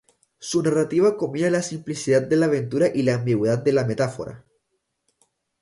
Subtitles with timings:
[0.39, 4.43] Su narrativa combina la simplicidad de la aventura y la ambigüedad de la metáfora.